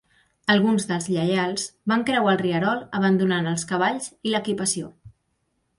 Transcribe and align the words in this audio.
Alguns 0.53 0.87
dels 0.91 1.09
lleials 1.15 1.67
van 1.93 2.07
creuar 2.09 2.33
el 2.33 2.41
rierol, 2.43 2.83
abandonant 3.03 3.53
els 3.53 3.69
cavalls 3.75 4.11
i 4.31 4.35
l'equipació. 4.35 4.93